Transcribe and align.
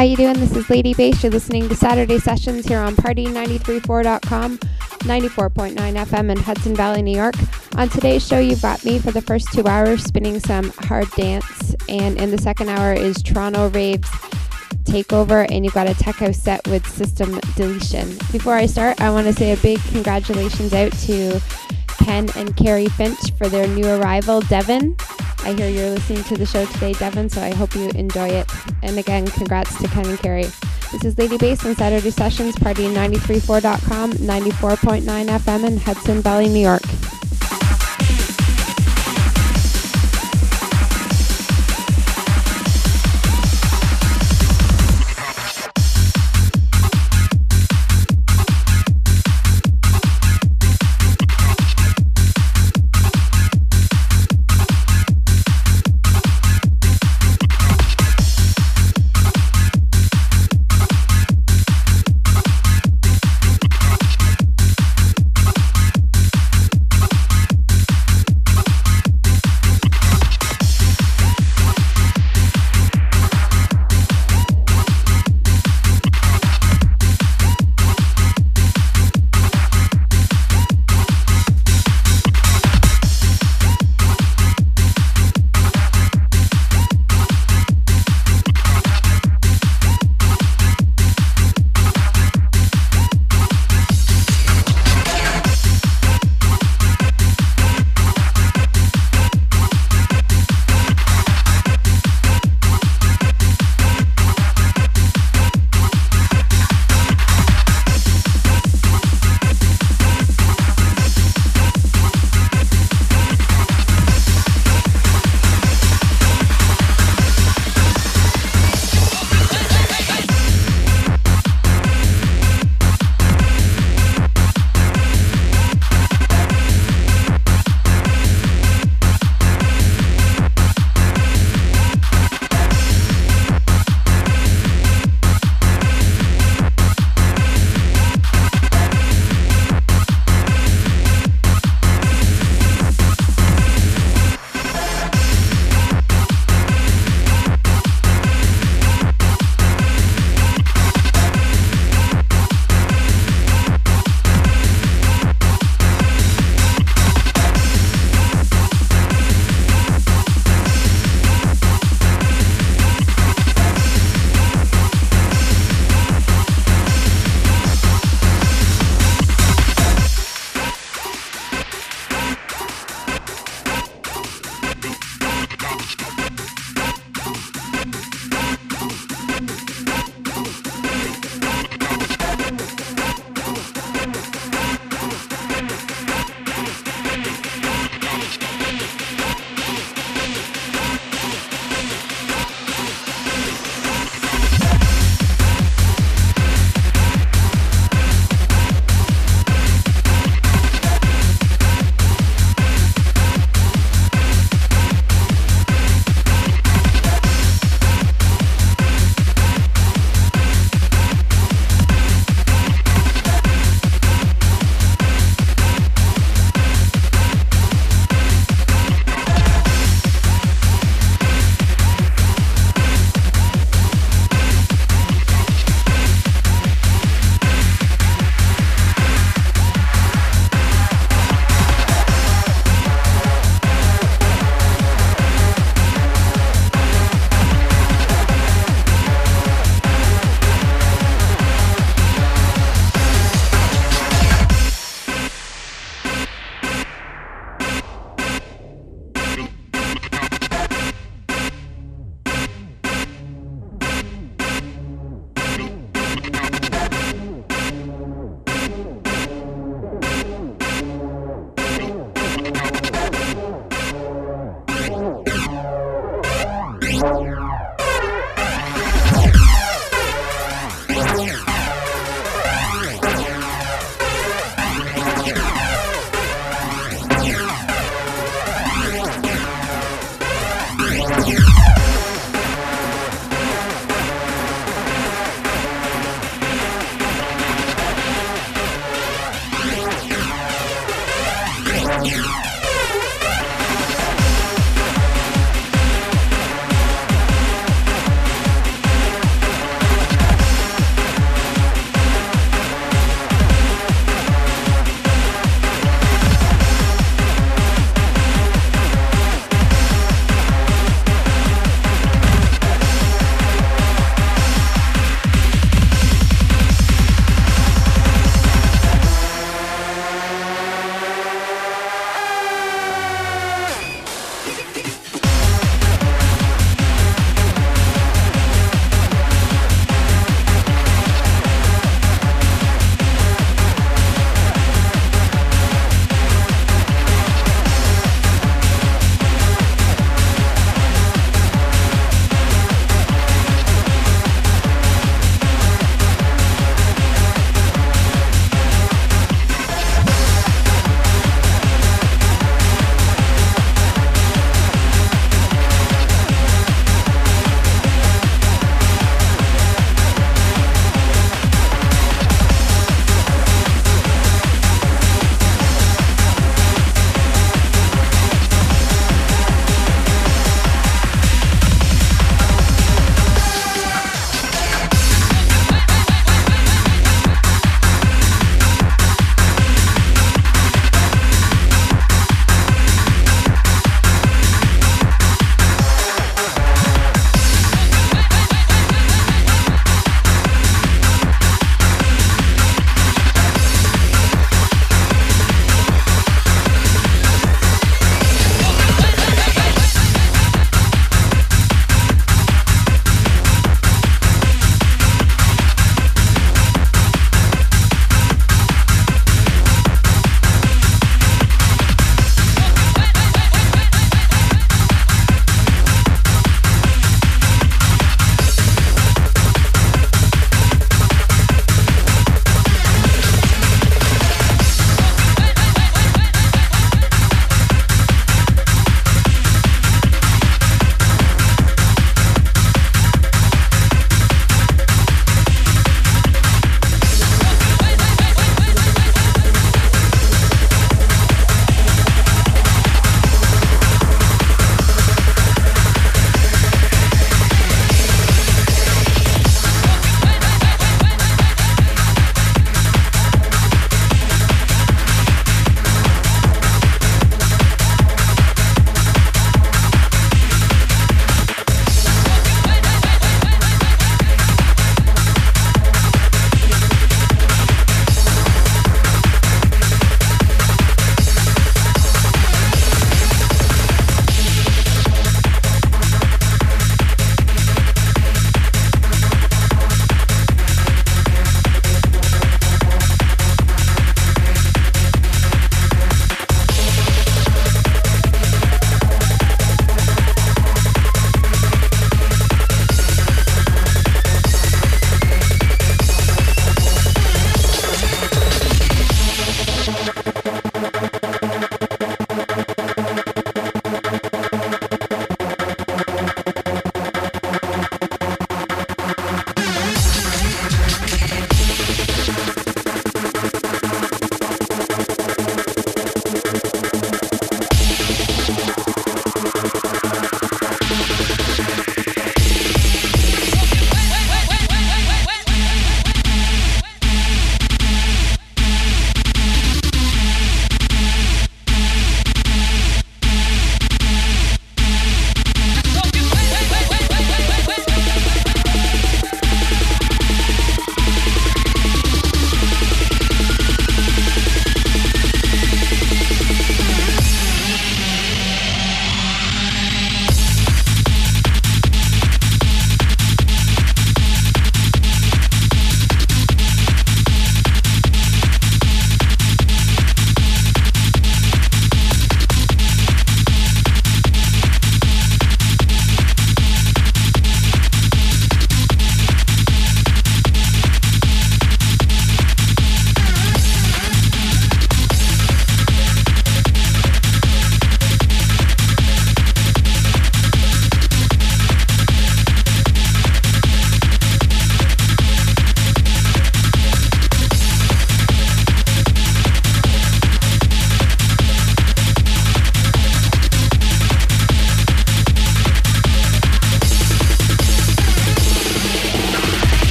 How 0.00 0.06
you 0.06 0.16
doing? 0.16 0.40
This 0.40 0.56
is 0.56 0.70
Lady 0.70 0.94
Bass. 0.94 1.22
You're 1.22 1.30
listening 1.30 1.68
to 1.68 1.76
Saturday 1.76 2.18
Sessions 2.18 2.64
here 2.64 2.78
on 2.78 2.96
Party934.com, 2.96 4.56
94.9 4.56 5.74
FM 5.74 6.30
in 6.30 6.38
Hudson 6.38 6.74
Valley, 6.74 7.02
New 7.02 7.14
York. 7.14 7.34
On 7.76 7.86
today's 7.86 8.26
show, 8.26 8.38
you've 8.38 8.62
got 8.62 8.82
me 8.82 8.98
for 8.98 9.10
the 9.10 9.20
first 9.20 9.52
two 9.52 9.66
hours 9.66 10.02
spinning 10.02 10.40
some 10.40 10.70
hard 10.78 11.10
dance, 11.10 11.74
and 11.86 12.18
in 12.18 12.30
the 12.30 12.38
second 12.38 12.70
hour 12.70 12.94
is 12.94 13.22
Toronto 13.22 13.68
Raves 13.68 14.08
Takeover, 14.84 15.46
and 15.50 15.66
you've 15.66 15.74
got 15.74 15.86
a 15.86 15.92
tech 15.92 16.14
house 16.14 16.38
set 16.38 16.66
with 16.68 16.88
System 16.88 17.38
Deletion. 17.54 18.08
Before 18.32 18.54
I 18.54 18.64
start, 18.64 19.02
I 19.02 19.10
want 19.10 19.26
to 19.26 19.34
say 19.34 19.52
a 19.52 19.56
big 19.58 19.82
congratulations 19.90 20.72
out 20.72 20.92
to 20.92 21.42
Ken 21.88 22.26
and 22.36 22.56
Carrie 22.56 22.86
Finch 22.86 23.32
for 23.36 23.50
their 23.50 23.68
new 23.68 23.86
arrival, 23.86 24.40
Devon. 24.40 24.96
I 25.44 25.54
hear 25.54 25.68
you're 25.68 25.90
listening 25.90 26.22
to 26.24 26.36
the 26.36 26.46
show 26.46 26.64
today, 26.66 26.92
Devon, 26.92 27.28
so 27.28 27.40
I 27.40 27.54
hope 27.54 27.74
you 27.74 27.88
enjoy 27.90 28.28
it. 28.28 28.50
And 28.82 28.98
again, 28.98 29.26
congrats 29.26 29.76
to 29.80 29.88
Ken 29.88 30.06
and 30.06 30.18
Carrie. 30.18 30.50
This 30.92 31.04
is 31.04 31.18
Lady 31.18 31.38
Bass 31.38 31.64
on 31.64 31.74
Saturday 31.74 32.10
Sessions, 32.10 32.56
party934.com, 32.56 34.12
94.9 34.12 35.02
FM 35.26 35.66
in 35.66 35.76
Hudson 35.78 36.20
Valley, 36.20 36.48
New 36.48 36.60
York. 36.60 36.82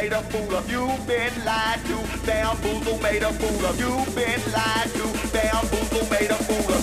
made 0.00 0.12
a 0.12 0.22
fool 0.22 0.54
of 0.54 0.70
you, 0.70 0.86
been 1.06 1.44
lied 1.44 1.80
to. 1.86 1.96
Bamboozle 2.24 2.98
made 3.02 3.22
a 3.22 3.32
fool 3.32 3.66
of 3.66 3.80
you, 3.80 3.92
been 4.14 4.40
lied 4.52 4.90
to. 4.94 5.04
Bamboozle 5.32 6.08
made 6.10 6.30
a 6.30 6.38
fool 6.46 6.74
of 6.74 6.77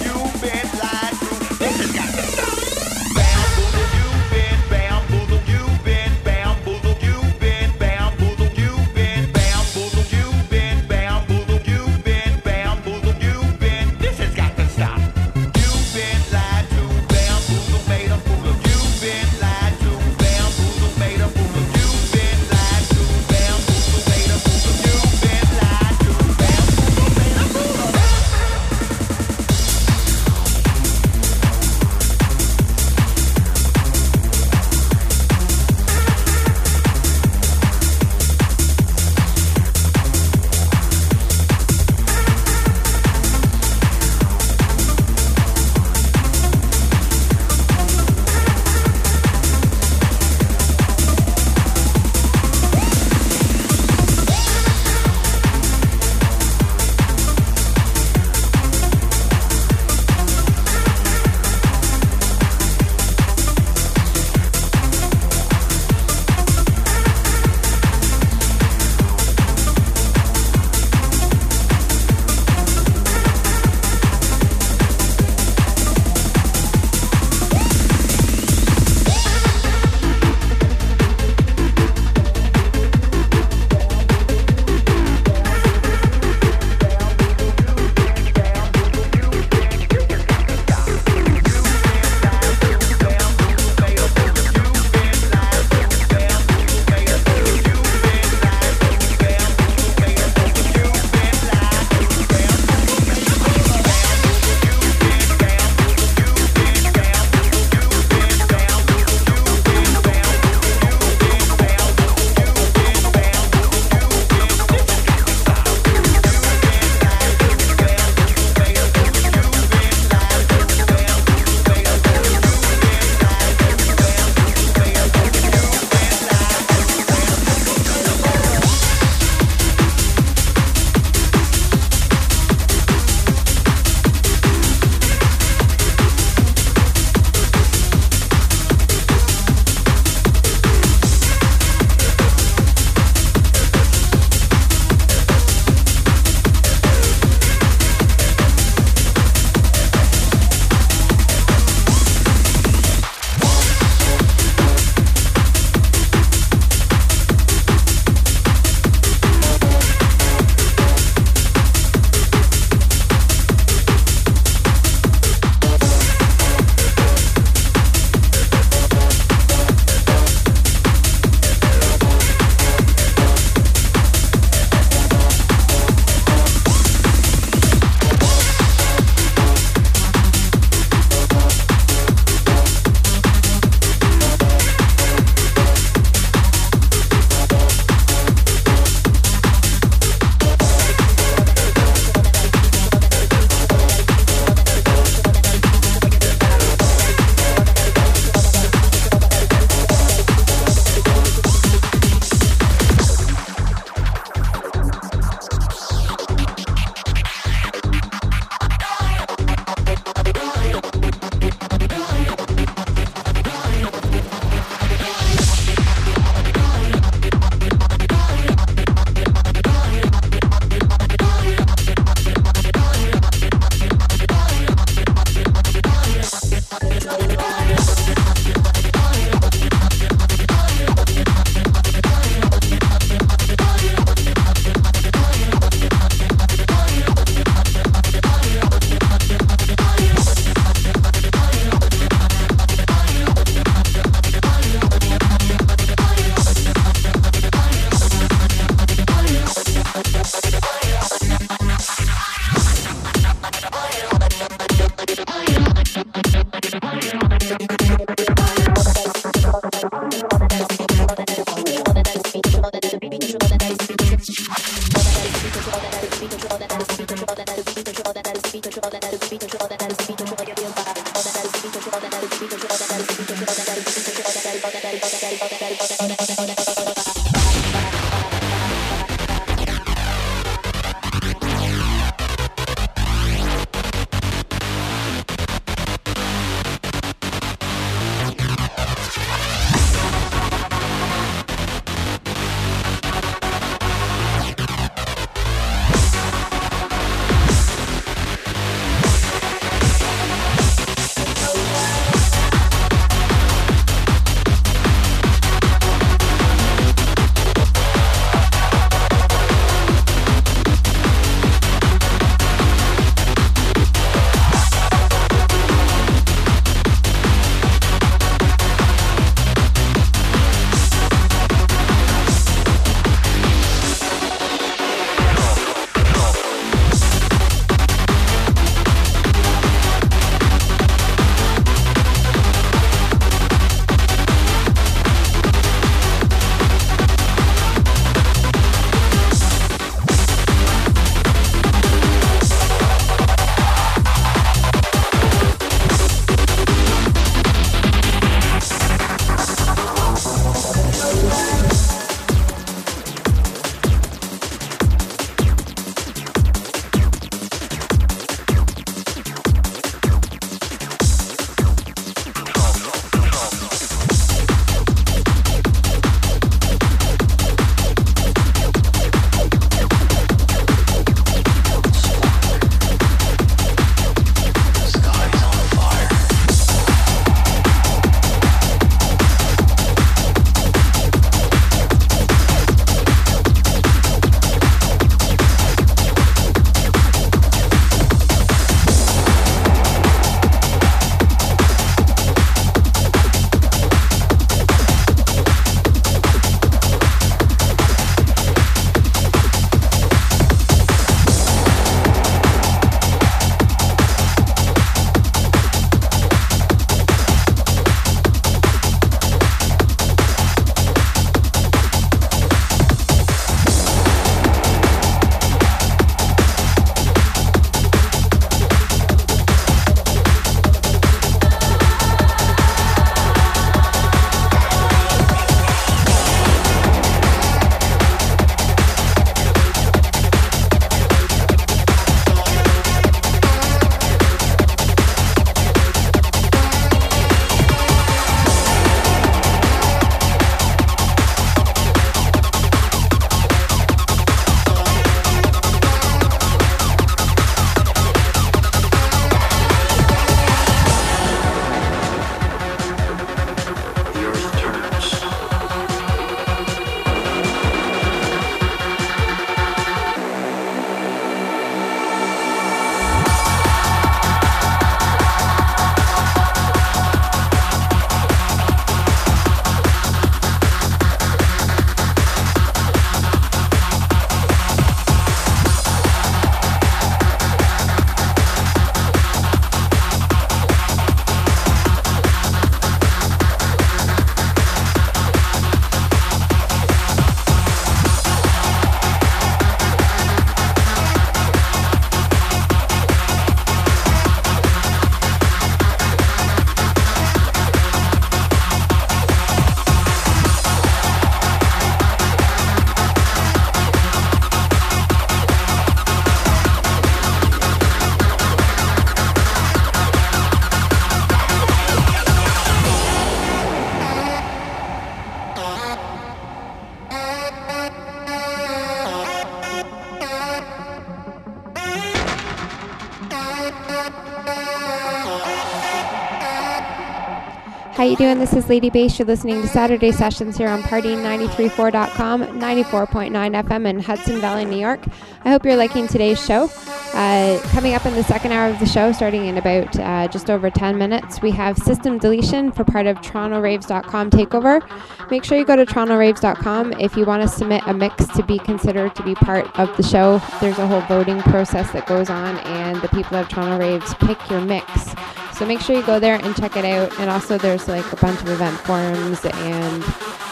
you 528.20 528.28
doing? 528.28 528.39
This 528.39 528.53
is 528.53 528.70
Lady 528.70 528.89
Bass. 528.89 529.20
You're 529.20 529.28
listening 529.28 529.61
to 529.61 529.68
Saturday 529.68 530.11
Sessions 530.13 530.57
here 530.57 530.70
on 530.70 530.84
Party934.com, 530.84 532.43
94.9 532.59 533.63
FM 533.63 533.88
in 533.88 533.99
Hudson 533.99 534.39
Valley, 534.39 534.63
New 534.63 534.78
York. 534.78 535.01
I 535.43 535.49
hope 535.49 535.66
you're 535.66 535.76
liking 535.76 536.07
today's 536.07 536.43
show. 536.43 536.70
Uh, 537.13 537.59
coming 537.72 537.93
up 537.93 538.05
in 538.05 538.13
the 538.13 538.24
second 538.24 538.53
hour 538.53 538.70
of 538.70 538.80
the 538.80 538.86
show, 538.86 539.11
starting 539.11 539.47
in 539.47 539.57
about 539.57 539.99
uh, 539.99 540.30
just 540.30 540.49
over 540.49 540.70
10 540.70 540.97
minutes, 540.97 541.41
we 541.41 541.51
have 541.51 541.78
System 541.78 542.18
Deletion 542.18 542.72
for 542.72 542.86
part 542.86 543.05
of 543.05 543.18
TorontoRaves.com 543.18 544.30
takeover. 544.30 545.30
Make 545.30 545.43
sure 545.43 545.57
you 545.57 545.66
go 545.66 545.76
to 545.76 545.86
TorontoRaves.com 545.86 546.93
if 546.93 547.18
you 547.18 547.26
want 547.26 547.41
to 547.41 547.49
submit 547.49 547.82
a 547.86 547.93
mix 547.93 548.28
to 548.28 548.43
be 548.43 548.59
considered 548.59 549.13
to 549.16 549.24
be 549.24 549.36
part 549.36 549.68
of 549.78 549.95
the 549.97 550.03
show. 550.03 550.41
There's 550.61 550.78
a 550.78 550.88
whole 550.88 551.01
voting 551.01 551.41
process 551.41 551.91
that 551.91 552.05
goes 552.05 552.30
on, 552.30 552.59
and 552.59 553.01
the 553.01 553.09
people 553.09 553.36
of 553.38 553.49
Toronto 553.49 553.78
Raves 553.78 554.13
pick 554.16 554.38
your 554.49 554.61
mix. 554.61 555.14
So 555.58 555.66
make 555.66 555.80
sure 555.80 555.95
you 555.95 556.03
go 556.06 556.20
there 556.20 556.36
and 556.36 556.56
check 556.56 556.76
it 556.76 556.84
out. 556.84 557.18
And 557.20 557.30
also, 557.30 557.58
there's 557.58 557.88
like 557.88 558.12
a 558.12 558.18
bunch 558.18 558.41
of 558.41 558.49
event 558.49 558.78
forums 558.80 559.43
and 559.45 560.03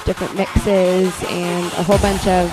different 0.05 0.35
mixes 0.35 1.13
and 1.29 1.65
a 1.73 1.83
whole 1.83 1.97
bunch 1.97 2.25
of 2.27 2.49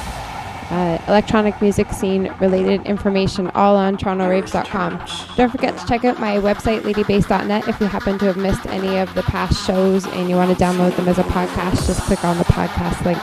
uh, 0.70 0.98
electronic 1.08 1.60
music 1.60 1.92
scene 1.92 2.32
related 2.40 2.82
information 2.82 3.48
all 3.48 3.76
on 3.76 3.96
TorontoRaves.com. 3.96 5.04
Don't 5.36 5.50
forget 5.50 5.76
to 5.78 5.86
check 5.86 6.04
out 6.04 6.20
my 6.20 6.36
website, 6.38 6.80
ladybass.net, 6.82 7.68
If 7.68 7.80
you 7.80 7.86
happen 7.86 8.18
to 8.18 8.26
have 8.26 8.36
missed 8.36 8.66
any 8.66 8.98
of 8.98 9.12
the 9.14 9.22
past 9.22 9.66
shows 9.66 10.06
and 10.06 10.28
you 10.28 10.36
want 10.36 10.56
to 10.56 10.64
download 10.64 10.96
them 10.96 11.08
as 11.08 11.18
a 11.18 11.24
podcast, 11.24 11.86
just 11.86 12.02
click 12.02 12.24
on 12.24 12.38
the 12.38 12.44
podcast 12.44 13.04
link. 13.04 13.18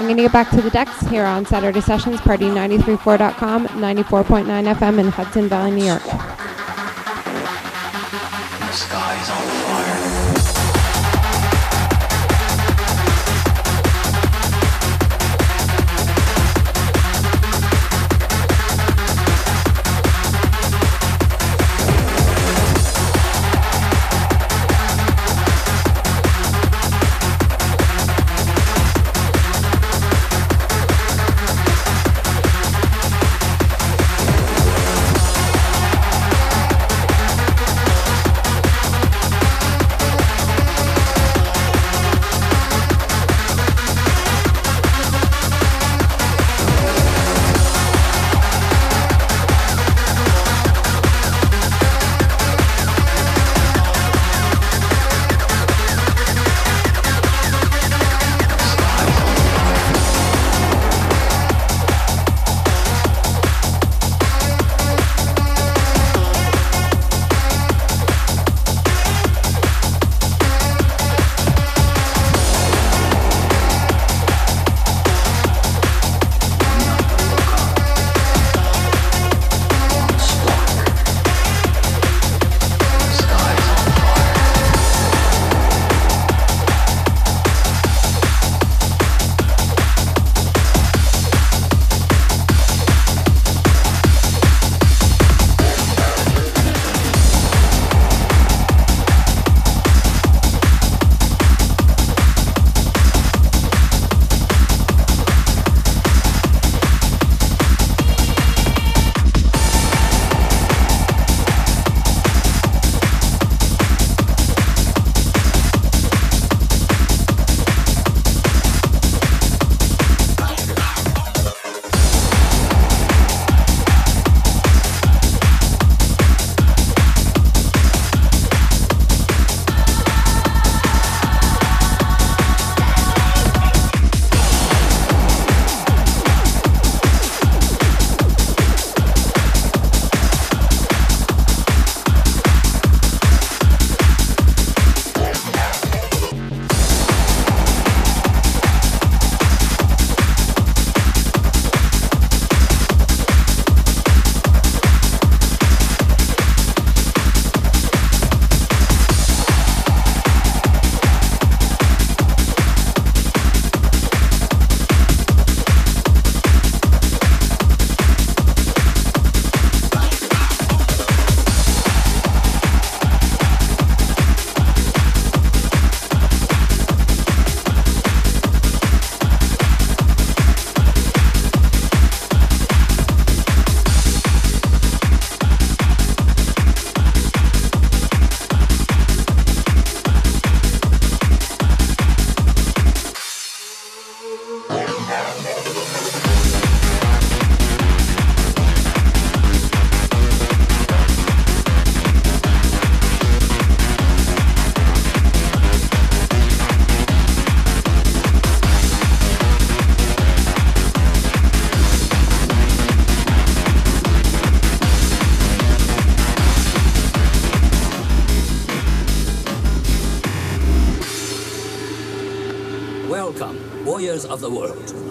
I'm 0.00 0.06
going 0.06 0.16
to 0.16 0.22
get 0.22 0.32
back 0.32 0.50
to 0.50 0.62
the 0.62 0.70
decks 0.70 1.00
here 1.08 1.24
on 1.24 1.44
Saturday 1.44 1.80
Sessions, 1.80 2.20
party934.com, 2.20 3.66
94.9 3.66 4.74
FM 4.74 4.98
in 4.98 5.08
Hudson 5.08 5.48
Valley, 5.48 5.72
New 5.72 5.84
York. 5.84 6.02
Sky's 8.78 9.28
on 9.28 9.42
fire. 9.42 9.97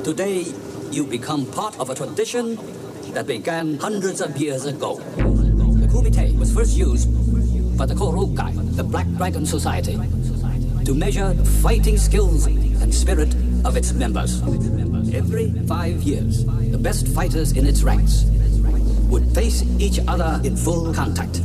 Today, 0.07 0.45
you 0.89 1.03
become 1.03 1.45
part 1.47 1.77
of 1.81 1.89
a 1.89 1.93
tradition 1.93 2.55
that 3.11 3.27
began 3.27 3.77
hundreds 3.77 4.21
of 4.21 4.37
years 4.37 4.63
ago. 4.63 4.95
The 4.95 5.87
kumite 5.91 6.39
was 6.39 6.49
first 6.53 6.77
used 6.77 7.11
by 7.77 7.87
the 7.87 7.93
Kokuryukai, 7.93 8.77
the 8.77 8.85
Black 8.85 9.05
Dragon 9.17 9.45
Society, 9.45 9.99
to 10.85 10.93
measure 10.95 11.33
the 11.33 11.43
fighting 11.43 11.97
skills 11.97 12.45
and 12.45 12.95
spirit 12.95 13.35
of 13.65 13.75
its 13.75 13.91
members. 13.91 14.41
Every 15.13 15.51
five 15.67 16.01
years, 16.03 16.45
the 16.71 16.79
best 16.79 17.09
fighters 17.09 17.51
in 17.51 17.67
its 17.67 17.83
ranks 17.83 18.23
would 19.11 19.27
face 19.35 19.63
each 19.77 19.99
other 20.07 20.39
in 20.45 20.55
full 20.55 20.93
contact, 20.93 21.41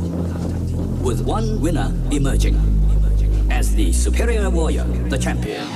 with 1.03 1.19
one 1.25 1.59
winner 1.59 1.91
emerging 2.11 2.55
as 3.51 3.75
the 3.75 3.91
superior 3.91 4.49
warrior, 4.49 4.85
the 5.09 5.17
champion. 5.17 5.67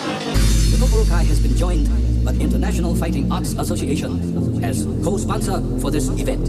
The 0.00 0.76
Kokuryukai 0.80 1.26
has 1.26 1.40
been 1.40 1.54
joined 1.56 2.24
by 2.24 2.32
the 2.32 2.40
International 2.40 2.94
Fighting 2.94 3.30
Arts 3.30 3.52
Association 3.58 4.64
as 4.64 4.84
co-sponsor 5.04 5.60
for 5.78 5.90
this 5.90 6.08
event 6.08 6.48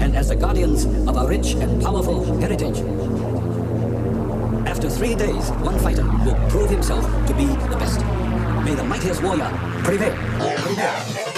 and 0.00 0.14
as 0.14 0.28
the 0.28 0.36
guardians 0.36 0.84
of 0.84 1.16
our 1.16 1.26
rich 1.26 1.54
and 1.54 1.82
powerful 1.82 2.22
heritage. 2.38 2.78
After 4.68 4.88
three 4.88 5.16
days, 5.16 5.50
one 5.66 5.78
fighter 5.80 6.04
will 6.24 6.38
prove 6.48 6.70
himself 6.70 7.04
to 7.26 7.34
be 7.34 7.46
the 7.46 7.76
best. 7.76 8.00
May 8.64 8.74
the 8.76 8.84
mightiest 8.84 9.20
warrior 9.20 9.50
prevail. 9.82 11.31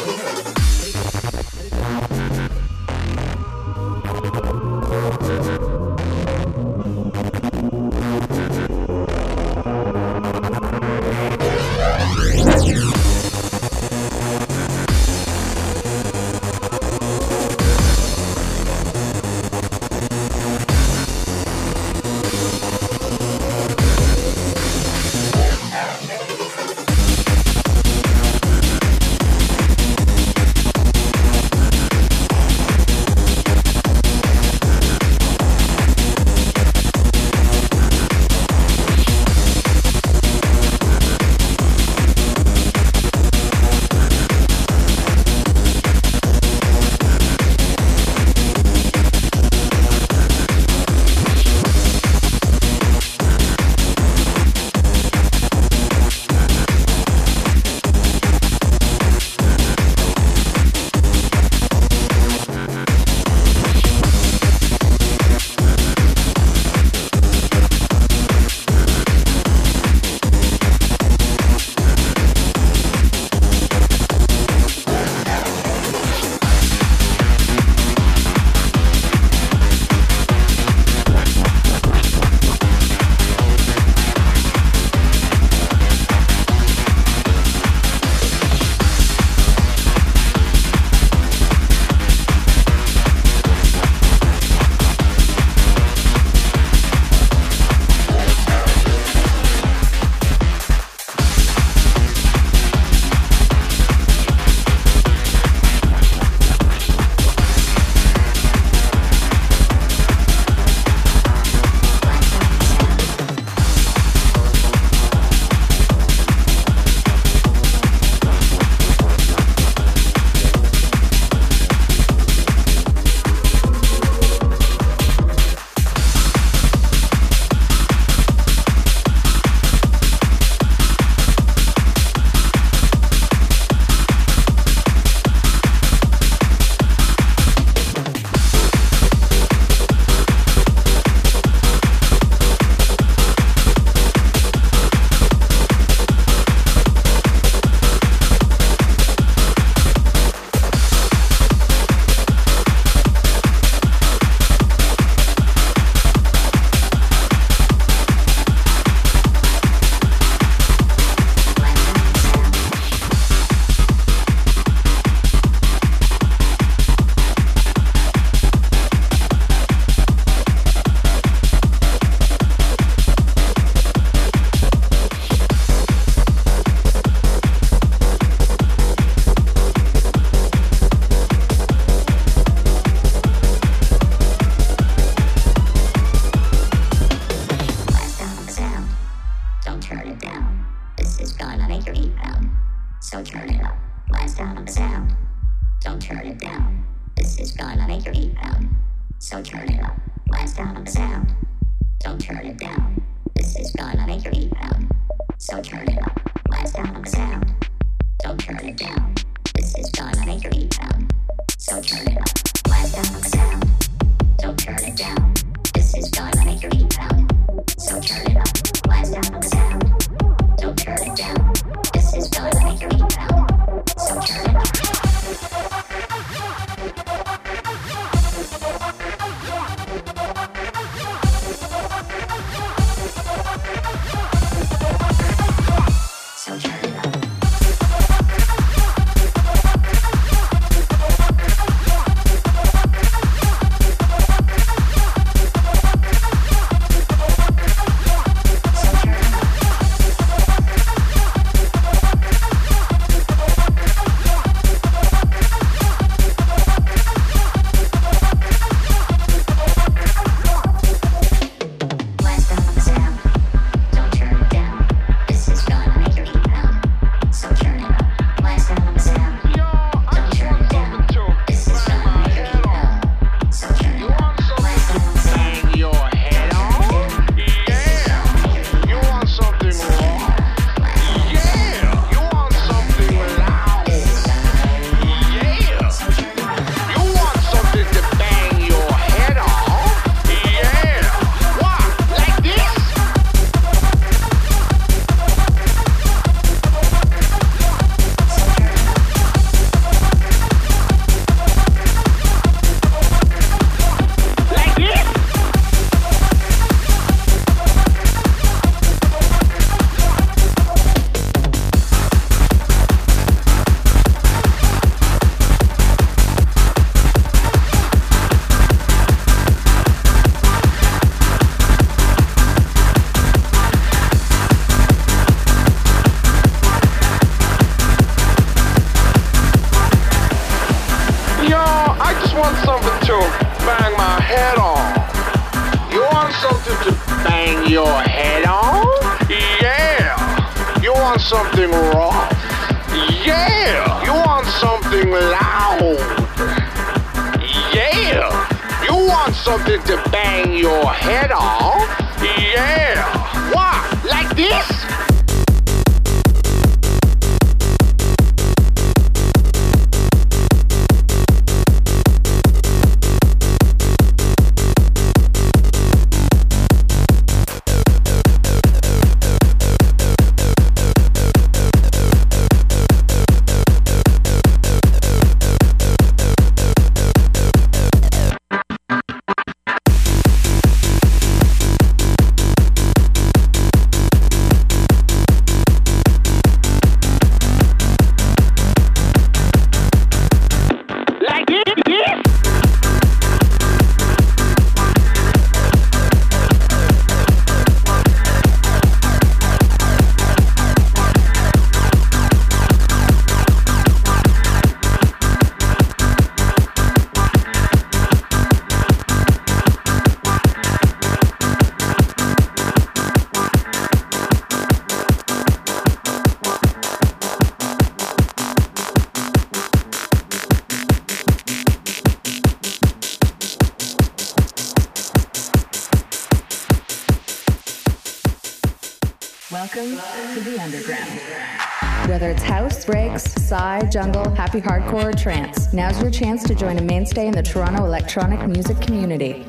Chance 436.14 436.44
to 436.44 436.54
join 436.54 436.78
a 436.78 436.82
mainstay 436.82 437.26
in 437.26 437.32
the 437.32 437.42
Toronto 437.42 437.84
electronic 437.84 438.46
music 438.46 438.80
community. 438.80 439.44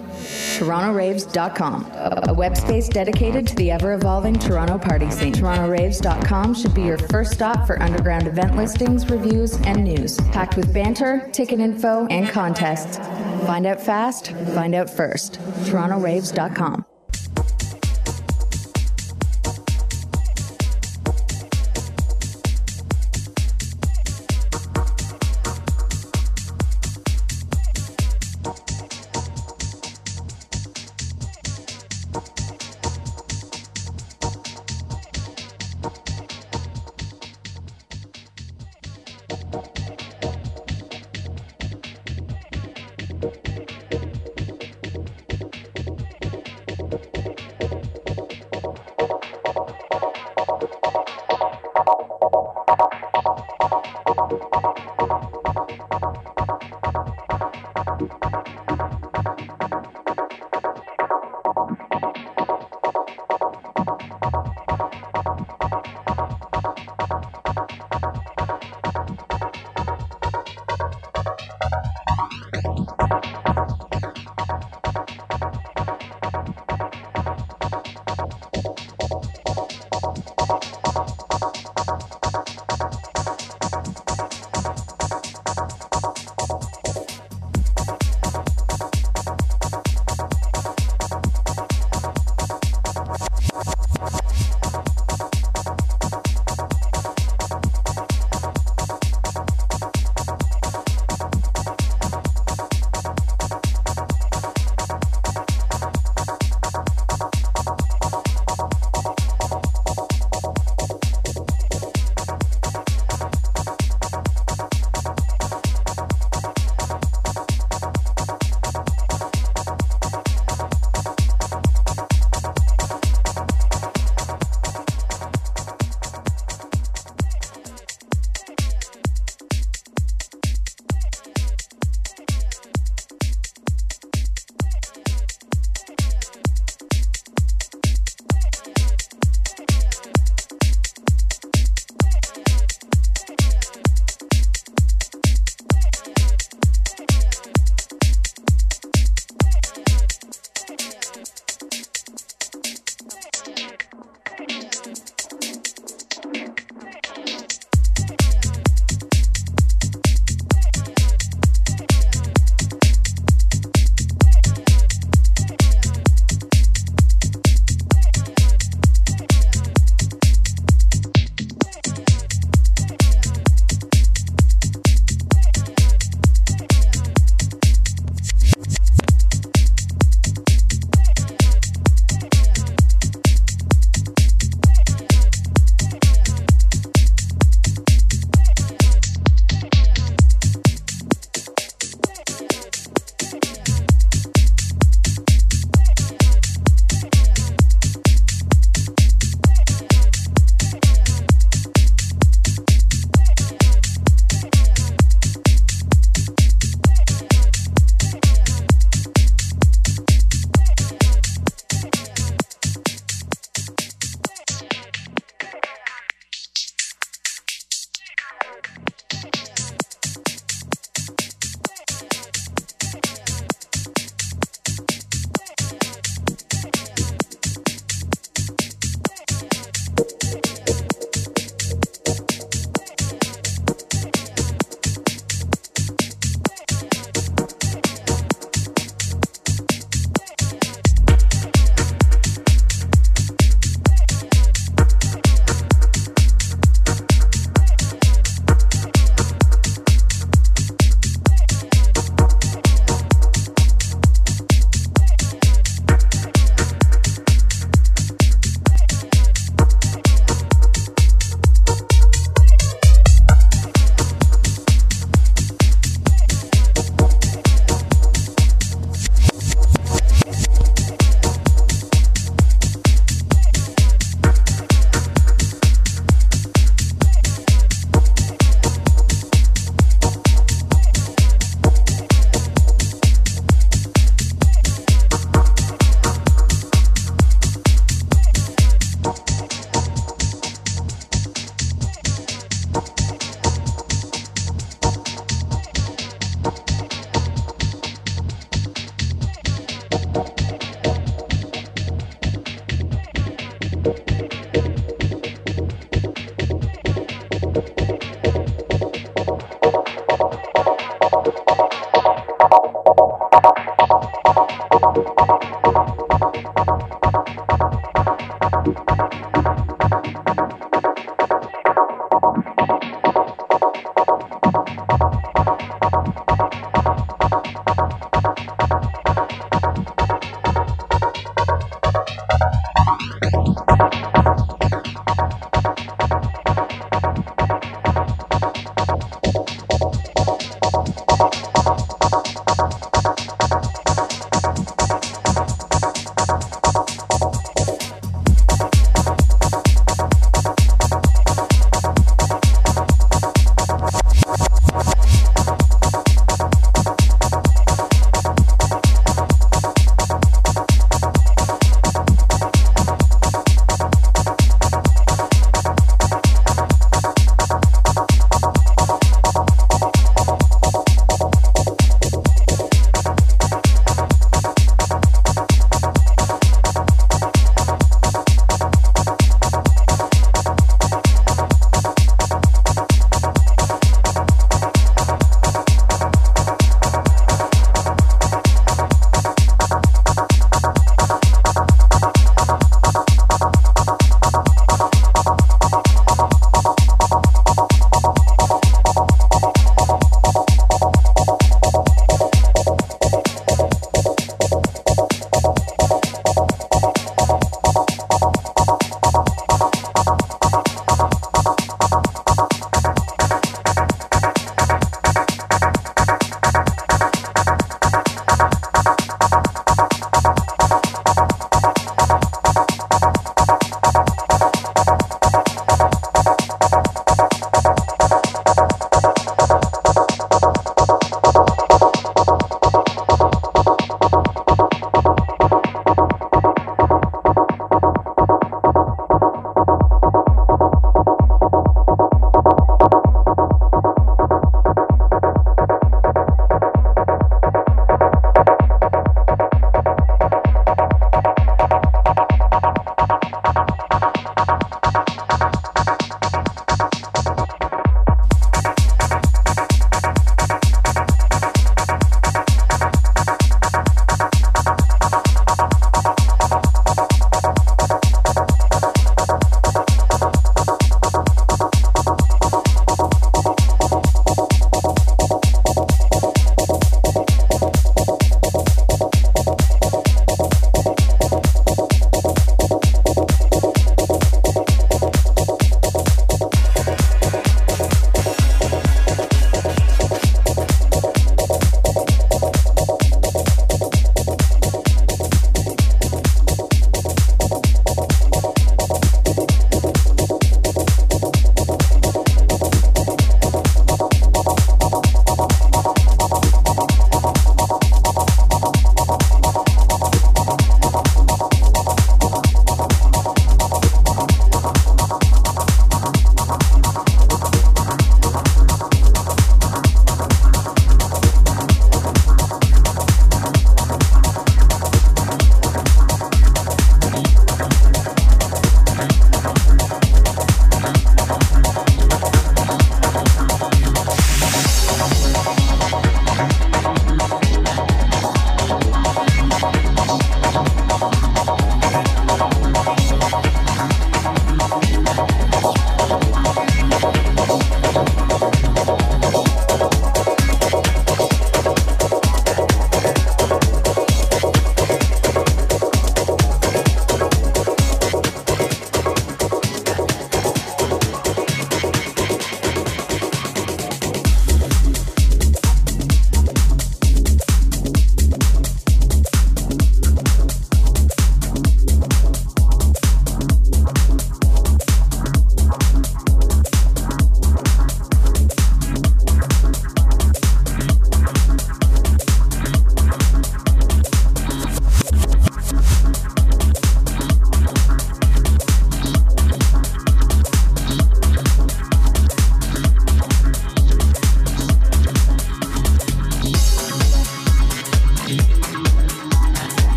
TorontoRaves.com, 0.58 1.92
a 2.30 2.34
web 2.34 2.58
space 2.58 2.88
dedicated 2.88 3.46
to 3.48 3.56
the 3.56 3.72
ever 3.72 3.94
evolving 3.94 4.34
Toronto 4.40 4.78
party 4.78 5.12
scene. 5.12 5.34
TorontoRaves.com 5.34 6.54
should 6.54 6.74
be 6.74 6.84
your 6.84 6.98
first 6.98 7.34
stop 7.34 7.68
for 7.68 7.82
underground 7.82 8.28
event 8.28 8.56
listings, 8.56 9.10
reviews, 9.10 9.56
and 9.62 9.84
news. 9.84 10.18
Packed 10.32 10.56
with 10.56 10.74
banter, 10.74 11.30
ticket 11.32 11.60
info, 11.60 12.08
and 12.08 12.30
contests. 12.30 12.98
Find 13.46 13.66
out 13.66 13.82
fast, 13.82 14.32
find 14.54 14.74
out 14.74 14.90
first. 14.90 15.34
TorontoRaves.com. 15.66 16.85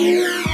Música 0.00 0.49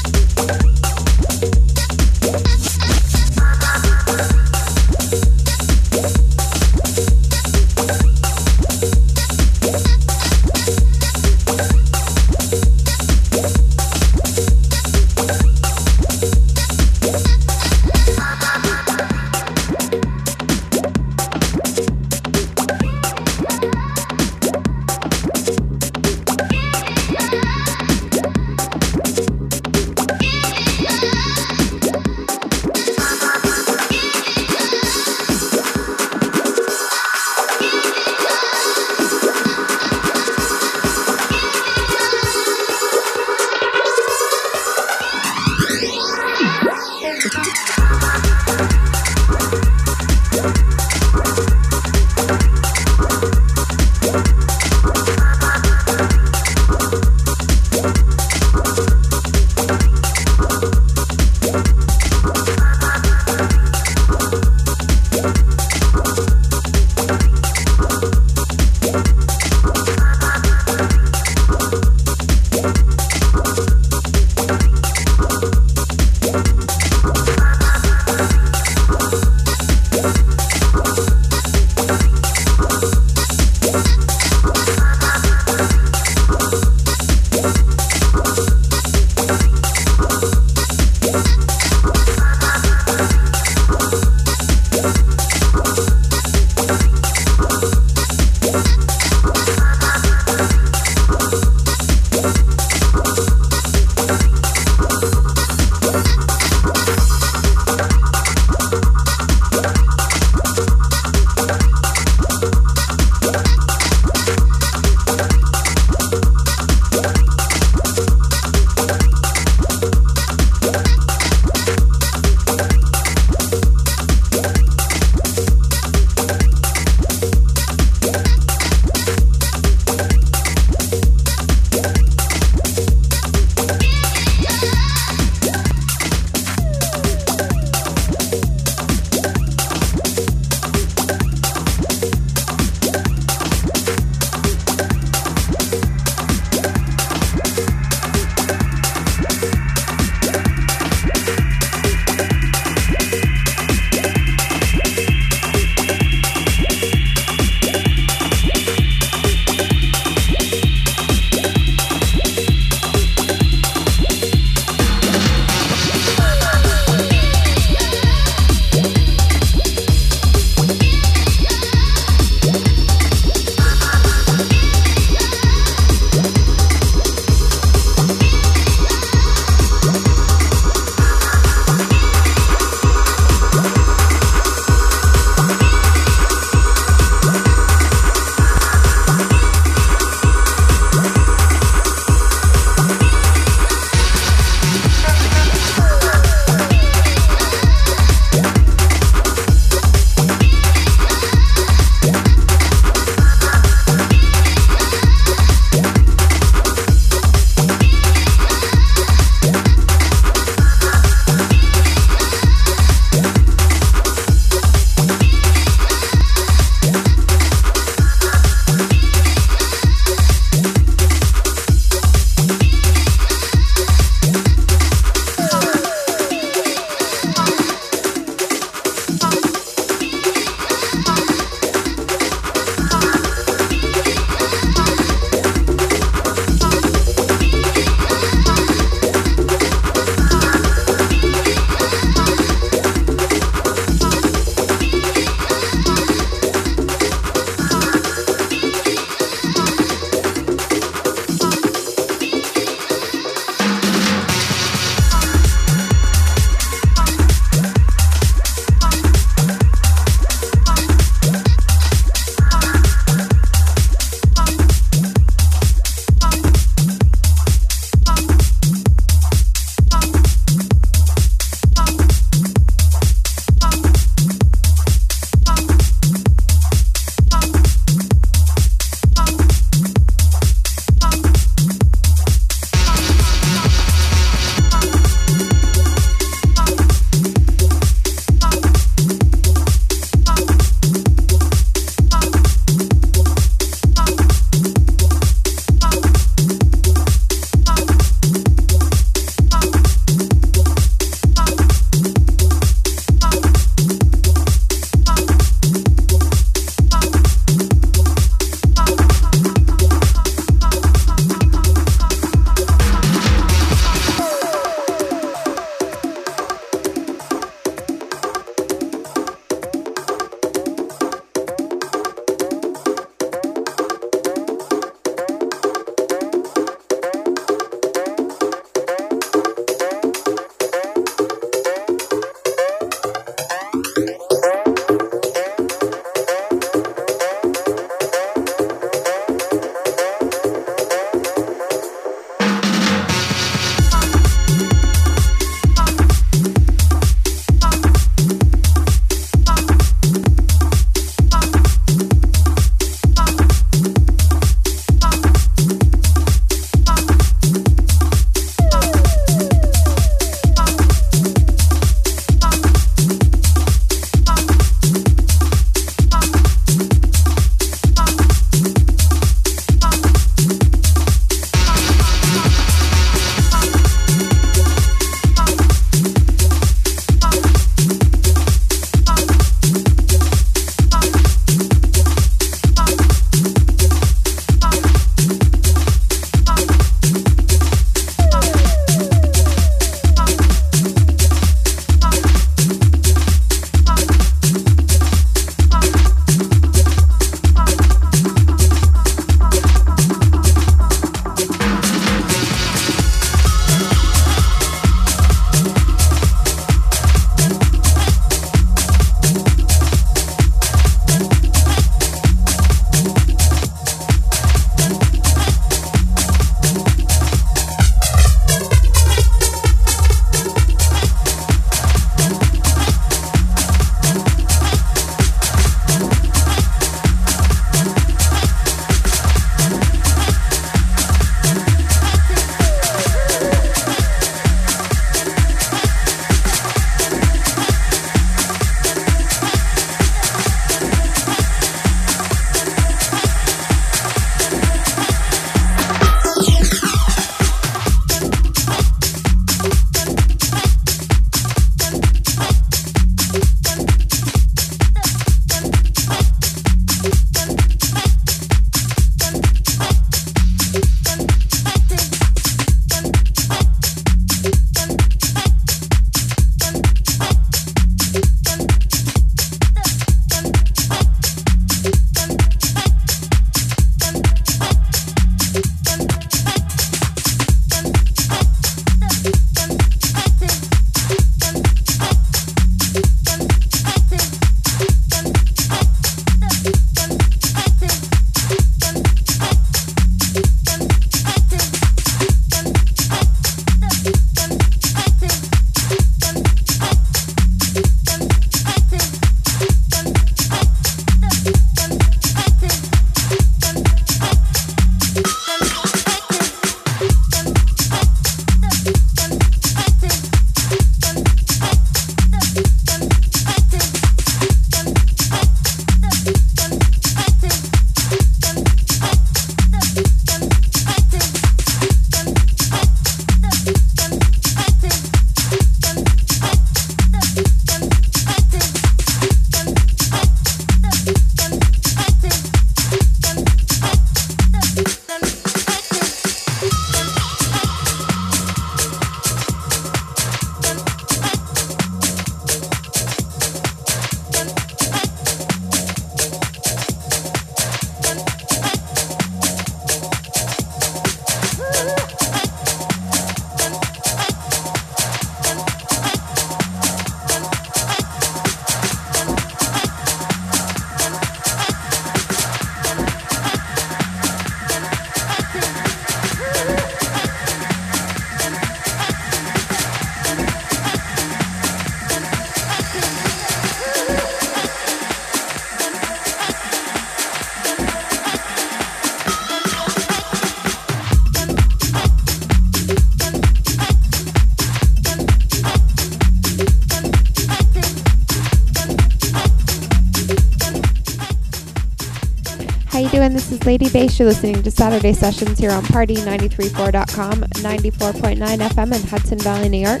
You're 594.18 594.28
listening 594.28 594.62
to 594.62 594.70
Saturday 594.70 595.12
Sessions 595.12 595.58
here 595.58 595.70
on 595.70 595.82
Party934.com, 595.82 597.40
94.9 597.40 598.38
FM 598.38 598.94
in 598.94 599.08
Hudson 599.08 599.38
Valley, 599.38 599.68
New 599.68 599.86
York. 599.86 600.00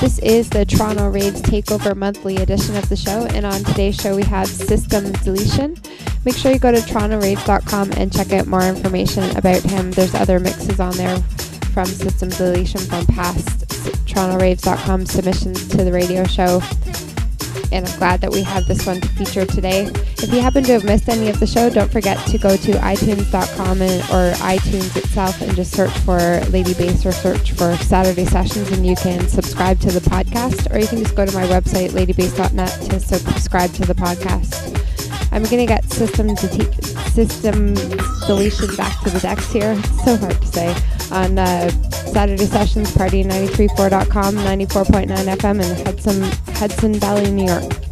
This 0.00 0.20
is 0.20 0.48
the 0.48 0.64
Toronto 0.64 1.08
Raves 1.08 1.42
Takeover 1.42 1.96
monthly 1.96 2.36
edition 2.36 2.76
of 2.76 2.88
the 2.88 2.94
show, 2.94 3.26
and 3.26 3.44
on 3.44 3.64
today's 3.64 3.96
show 3.96 4.14
we 4.14 4.22
have 4.22 4.46
System 4.46 5.10
Deletion. 5.24 5.76
Make 6.24 6.36
sure 6.36 6.52
you 6.52 6.60
go 6.60 6.70
to 6.70 6.78
torontoraves.com 6.78 7.92
and 7.96 8.12
check 8.12 8.32
out 8.32 8.46
more 8.46 8.62
information 8.62 9.36
about 9.36 9.62
him. 9.62 9.90
There's 9.90 10.14
other 10.14 10.38
mixes 10.38 10.78
on 10.78 10.96
there 10.96 11.18
from 11.74 11.86
System 11.86 12.28
Deletion 12.28 12.82
from 12.82 13.04
past 13.06 13.66
torontoraves.com 14.06 15.06
submissions 15.06 15.66
to 15.68 15.78
the 15.78 15.90
radio 15.90 16.22
show 16.24 16.60
and 17.72 17.86
I'm 17.86 17.98
glad 17.98 18.20
that 18.20 18.32
we 18.32 18.42
have 18.42 18.66
this 18.66 18.86
one 18.86 19.00
to 19.00 19.08
feature 19.08 19.44
today. 19.46 19.90
If 20.26 20.34
you 20.34 20.40
happen 20.40 20.64
to 20.64 20.72
have 20.72 20.82
missed 20.82 21.08
any 21.08 21.28
of 21.28 21.38
the 21.38 21.46
show, 21.46 21.70
don't 21.70 21.90
forget 21.92 22.18
to 22.26 22.36
go 22.36 22.56
to 22.56 22.72
itunes.com 22.72 23.80
and, 23.80 24.02
or 24.10 24.36
iTunes 24.42 24.96
itself 24.96 25.40
and 25.40 25.54
just 25.54 25.72
search 25.72 25.96
for 25.98 26.18
Lady 26.50 26.74
Bass 26.74 27.06
or 27.06 27.12
search 27.12 27.52
for 27.52 27.76
Saturday 27.76 28.24
Sessions 28.24 28.72
and 28.72 28.84
you 28.84 28.96
can 28.96 29.28
subscribe 29.28 29.78
to 29.78 29.92
the 29.92 30.00
podcast 30.00 30.74
or 30.74 30.80
you 30.80 30.88
can 30.88 30.98
just 30.98 31.14
go 31.14 31.24
to 31.24 31.32
my 31.32 31.46
website 31.46 31.90
ladybass.net 31.90 32.90
to 32.90 32.98
subscribe 32.98 33.72
to 33.74 33.82
the 33.82 33.94
podcast. 33.94 34.74
I'm 35.30 35.44
going 35.44 35.58
to 35.58 35.66
get 35.66 35.84
system, 35.92 36.34
de- 36.34 36.74
system 37.10 37.74
deletion 38.26 38.74
back 38.74 39.00
to 39.04 39.10
the 39.10 39.20
decks 39.20 39.52
here. 39.52 39.76
It's 39.78 40.04
so 40.04 40.16
hard 40.16 40.42
to 40.42 40.46
say. 40.48 40.74
On 41.12 41.38
uh, 41.38 41.70
Saturday 41.92 42.46
Sessions, 42.46 42.90
party934.com, 42.96 44.34
94.9 44.34 45.06
FM 45.36 45.62
in 45.62 45.86
Hudson, 45.86 46.22
Hudson 46.56 46.94
Valley, 46.94 47.30
New 47.30 47.46
York. 47.46 47.85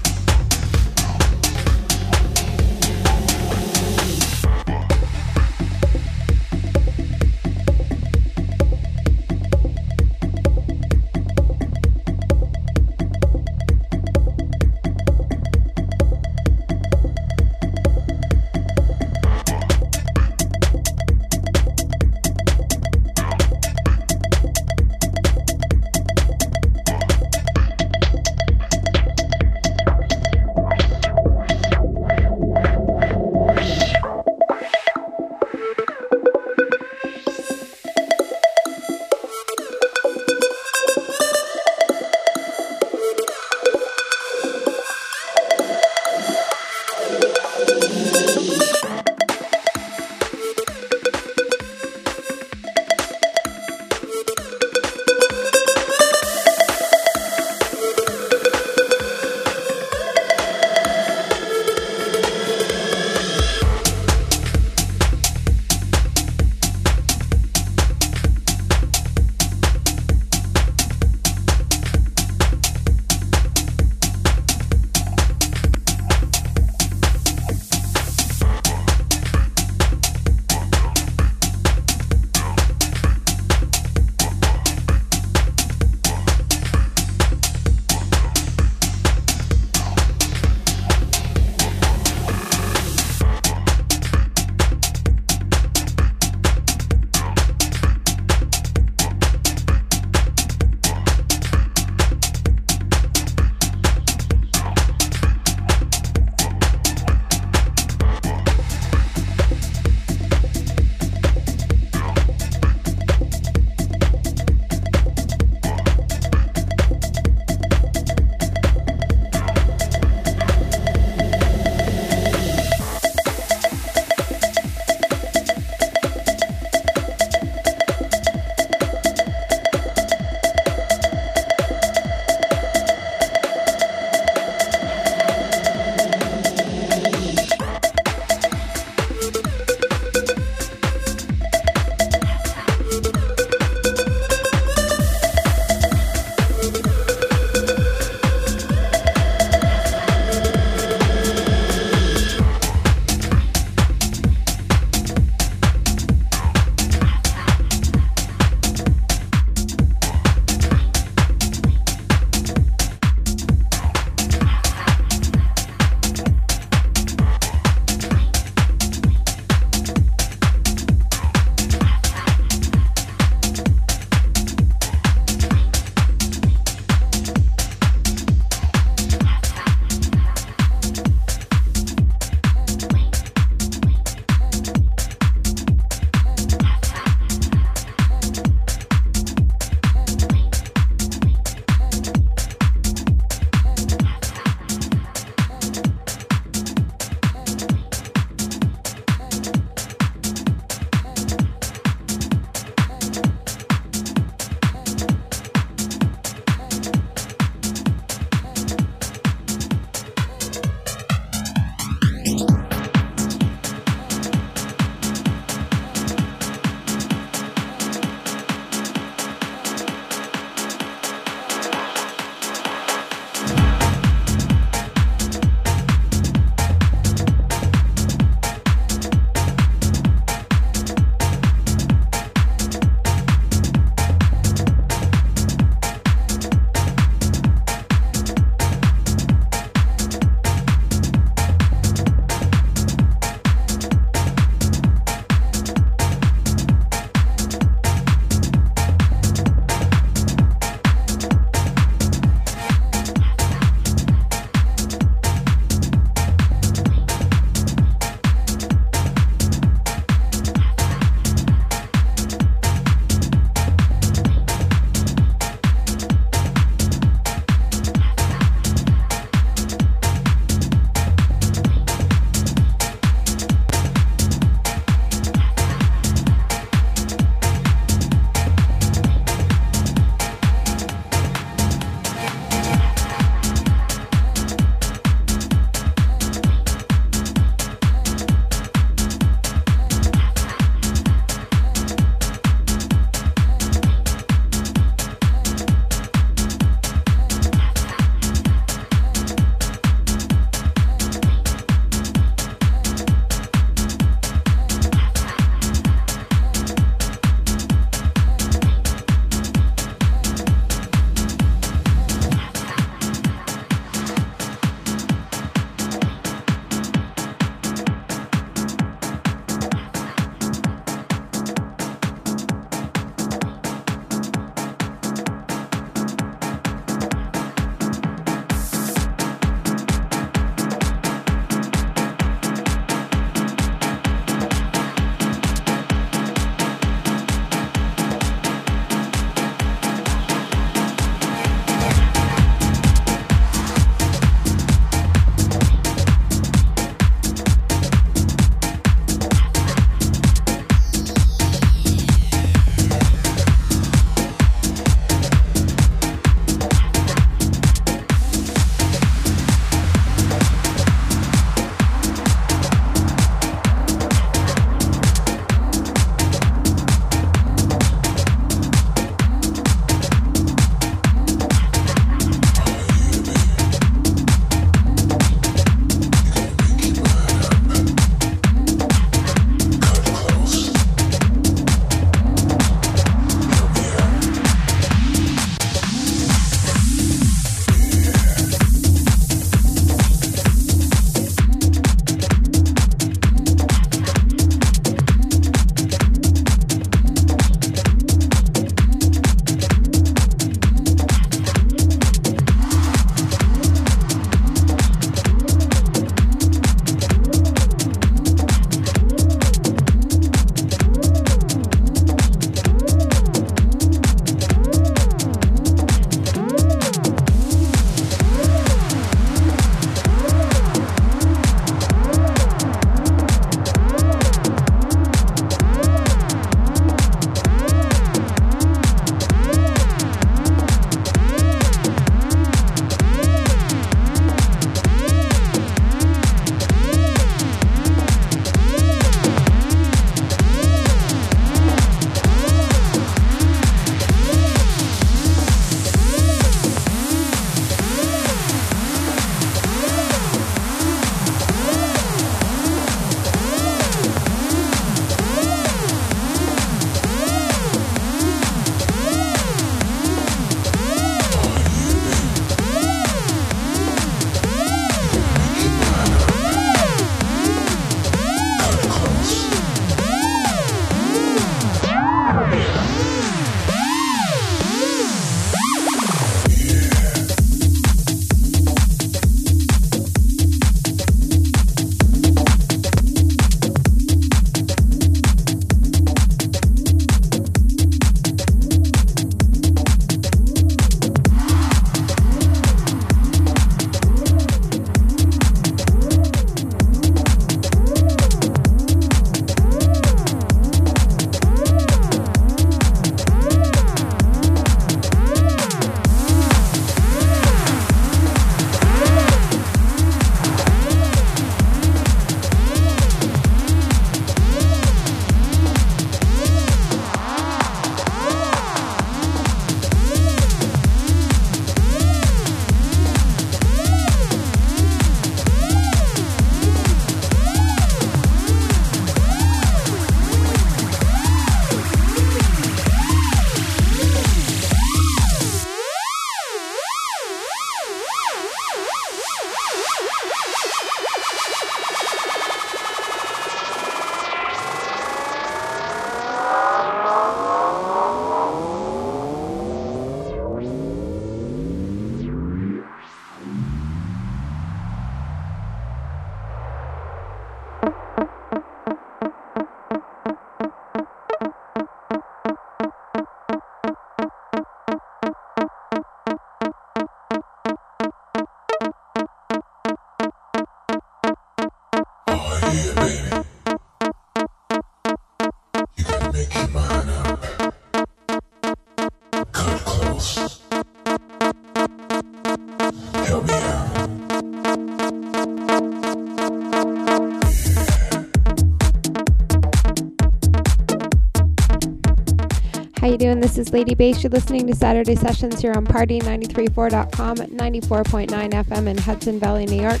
Lady 593.74 593.96
Bass. 593.96 594.22
You're 594.22 594.30
listening 594.30 594.68
to 594.68 594.74
Saturday 594.76 595.16
Sessions 595.16 595.60
here 595.60 595.72
on 595.72 595.84
Party934.com 595.84 597.40
at 597.40 597.50
94.9 597.50 598.28
FM 598.28 598.86
in 598.86 598.96
Hudson 598.96 599.40
Valley, 599.40 599.66
New 599.66 599.82
York. 599.82 600.00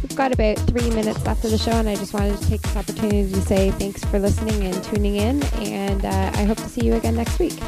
We've 0.00 0.14
got 0.14 0.32
about 0.32 0.58
three 0.58 0.88
minutes 0.90 1.26
left 1.26 1.44
of 1.44 1.50
the 1.50 1.58
show, 1.58 1.72
and 1.72 1.88
I 1.88 1.96
just 1.96 2.14
wanted 2.14 2.38
to 2.38 2.46
take 2.46 2.62
this 2.62 2.76
opportunity 2.76 3.32
to 3.32 3.40
say 3.40 3.72
thanks 3.72 4.04
for 4.04 4.20
listening 4.20 4.62
and 4.62 4.80
tuning 4.84 5.16
in, 5.16 5.42
and 5.54 6.04
uh, 6.04 6.30
I 6.34 6.44
hope 6.44 6.58
to 6.58 6.68
see 6.68 6.86
you 6.86 6.94
again 6.94 7.16
next 7.16 7.40
week. 7.40 7.58